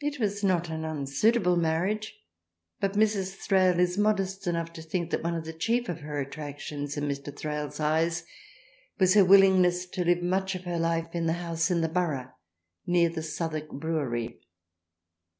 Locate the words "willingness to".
9.24-10.04